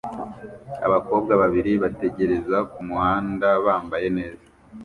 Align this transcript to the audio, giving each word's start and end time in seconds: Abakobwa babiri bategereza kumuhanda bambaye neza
Abakobwa 0.87 1.31
babiri 1.41 1.71
bategereza 1.83 2.57
kumuhanda 2.71 3.47
bambaye 3.65 4.07
neza 4.17 4.45